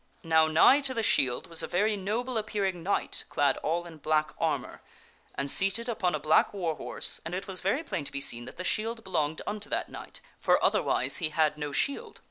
[0.23, 4.33] Now nigh to the shield was a very noble appearing knight clad all in black
[4.39, 4.81] armor,
[5.35, 8.45] and seated upon a black war horse, and it was very plain to be seen
[8.45, 12.19] that the shield belonged unto that knight, for otherwise he had no shield.